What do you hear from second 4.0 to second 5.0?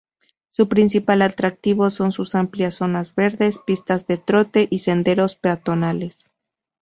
de trote y